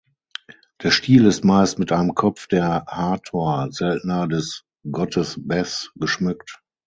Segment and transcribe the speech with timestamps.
[0.81, 6.59] Der Stiel ist meist mit einem Kopf der Hathor, seltener des Gottes Bes geschmückt.